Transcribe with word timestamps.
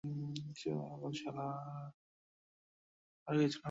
আরে 0.03 0.39
কিছু 0.47 0.67
না, 0.71 0.83
পাগল 0.91 1.13
শালা। 1.13 1.47